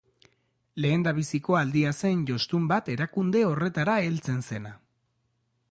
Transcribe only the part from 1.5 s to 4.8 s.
aldia zen jostun bat erakunde horretara heltzen zena.